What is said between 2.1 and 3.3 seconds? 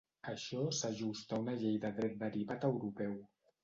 derivat europeu.